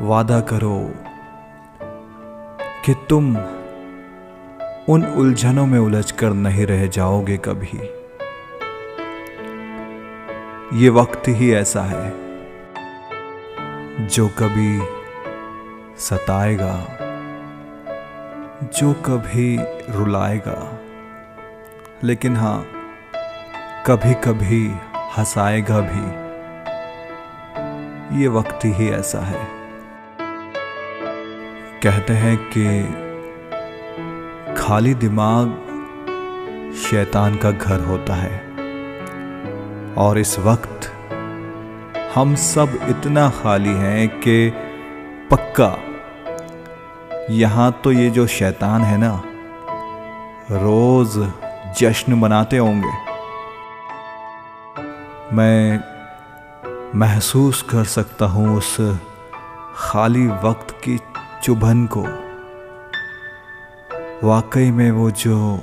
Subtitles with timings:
[0.00, 0.90] वादा करो
[2.84, 3.36] कि तुम
[4.88, 7.80] उन उलझनों में उलझ कर नहीं रह जाओगे कभी।
[10.82, 12.12] ये वक्त ही ऐसा है
[14.06, 14.82] जो कभी
[15.98, 16.86] सताएगा,
[18.78, 19.58] जो कभी
[19.90, 20.78] रुलाएगा।
[22.04, 22.66] लेकिन हाँ
[23.86, 24.74] कभी कभी
[25.18, 26.28] हंसाएगा भी।
[28.22, 29.57] ये वक्त ही ऐसा है।
[31.82, 32.64] कहते हैं कि
[34.54, 35.48] खाली दिमाग
[36.76, 38.36] शैतान का घर होता है।
[39.94, 40.90] और इस वक्त
[42.14, 44.50] हम सब इतना खाली हैं कि
[45.30, 45.76] पक्का,
[47.30, 49.22] यहाँ तो ये जो शैतान है ना,
[50.52, 51.18] रोज
[51.78, 52.92] जश्न मनाते होंगे।
[55.36, 55.80] मैं
[56.94, 58.76] महसूस कर सकता हूँ उस
[59.76, 60.98] खाली वक्त की
[61.42, 62.02] चुभन को।
[64.28, 65.60] वाकई में वो जो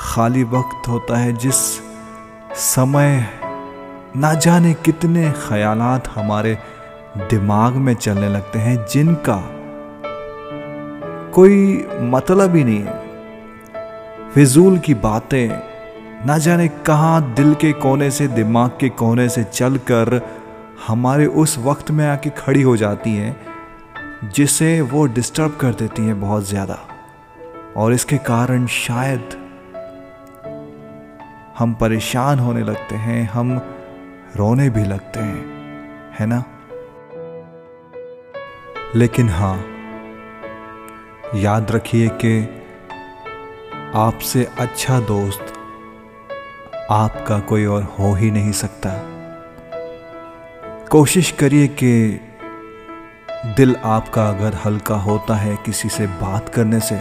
[0.00, 1.54] खाली वक्त होता है, जिस
[2.54, 3.26] समय
[4.16, 6.58] ना जाने कितने ख्यालात हमारे
[7.16, 9.42] दिमाग में चलने लगते हैं, जिनका
[11.34, 15.62] कोई मतलब ही नहीं है। फिजूल की बातें,
[16.26, 20.20] ना जाने कहाँ दिल के कोने से, दिमाग के कोने से चलकर
[20.86, 23.49] हमारे उस वक्त में आके खड़ी हो जाती हैं
[24.24, 26.78] जिसे वो डिस्टर्ब कर देती हैं बहुत ज़्यादा।
[27.76, 29.20] और इसके कारण शायद
[31.58, 33.58] हम परेशान होने लगते हैं, हम
[34.36, 35.44] रोने भी लगते हैं,
[36.20, 36.44] है ना?
[38.94, 39.56] लेकिन हाँ
[41.34, 42.42] याद रखिए कि
[43.94, 45.52] आपसे अच्छा दोस्त
[46.90, 48.90] आपका कोई और हो ही नहीं सकता।
[50.88, 52.20] कोशिश करिए कि
[53.46, 56.96] दिल आपका अगर हल्का होता है किसी से बात करने से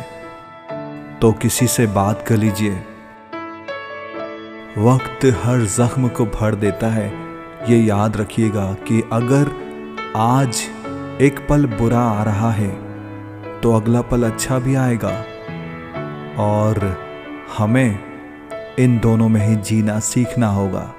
[1.22, 2.76] तो किसी से बात कर लीजिए।
[4.78, 7.12] वक्त हर जख्म को भर देता है।
[7.70, 9.52] ये याद रखिएगा कि अगर
[10.16, 10.62] आज
[11.22, 12.72] एक पल बुरा आ रहा है
[13.62, 15.16] तो अगला पल अच्छा भी आएगा।
[16.40, 16.98] और
[17.58, 18.00] हमें
[18.80, 20.92] इन दोनों में ही जीना सीखना होगा।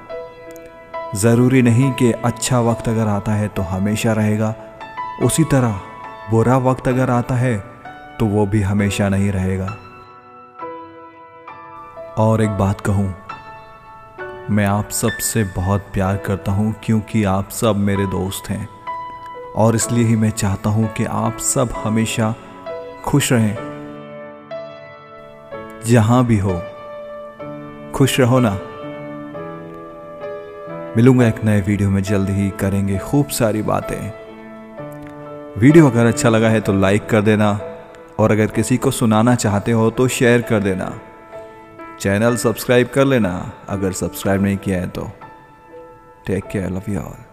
[1.14, 4.54] ज़रूरी नहीं कि अच्छा वक्त अगर आता है तो हमेशा रहेगा।
[5.22, 5.80] उसी तरह
[6.30, 7.56] बुरा वक्त अगर आता है
[8.18, 9.66] तो वो भी हमेशा नहीं रहेगा।
[12.18, 13.14] और एक बात कहूँ,
[14.50, 18.68] मैं आप सबसे बहुत प्यार करता हूँ क्योंकि आप सब मेरे दोस्त हैं।
[19.56, 22.34] और इसलिए ही मैं चाहता हूँ कि आप सब हमेशा
[23.04, 23.54] खुश रहें।
[25.86, 26.60] जहाँ भी हो,
[27.94, 28.58] खुश रहो ना।
[30.96, 34.19] मिलूँगा एक नए वीडियो में, जल्द ही करेंगे खूब सारी बातें।
[35.58, 37.60] वीडियो अगर अच्छा लगा है तो लाइक कर देना
[38.18, 41.00] और अगर किसी को सुनाना चाहते हो तो शेयर कर देना।
[42.00, 45.10] चैनल सब्सक्राइब कर लेना अगर सब्सक्राइब नहीं किया है तो।
[46.26, 47.29] Take care, love you all.